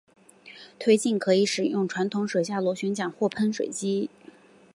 [0.79, 4.09] 推进可以使用传统水下螺旋桨或喷水机。